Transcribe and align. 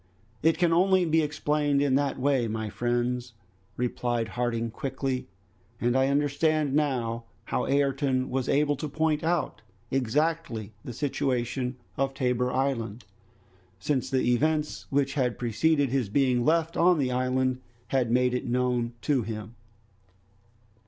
"It 0.41 0.57
can 0.57 0.73
only 0.73 1.05
be 1.05 1.21
explained 1.21 1.79
in 1.79 1.93
that 1.93 2.17
way, 2.17 2.47
my 2.47 2.69
friends," 2.71 3.33
replied 3.77 4.29
Harding 4.29 4.71
quickly, 4.71 5.27
"and 5.79 5.95
I 5.95 6.07
understand 6.07 6.73
now 6.73 7.25
how 7.45 7.67
Ayrton 7.67 8.31
was 8.31 8.49
able 8.49 8.75
to 8.77 8.89
point 8.89 9.23
out 9.23 9.61
exactly 9.91 10.73
the 10.83 10.91
situation 10.91 11.75
of 11.97 12.15
Tabor 12.15 12.51
Island, 12.51 13.05
since 13.79 14.09
the 14.09 14.21
events 14.33 14.87
which 14.89 15.13
had 15.13 15.37
preceded 15.37 15.89
his 15.91 16.09
being 16.09 16.43
left 16.43 16.75
on 16.75 16.97
the 16.97 17.11
island 17.11 17.61
had 17.89 18.09
made 18.09 18.33
it 18.33 18.47
known 18.47 18.93
to 19.03 19.21
him." 19.21 19.53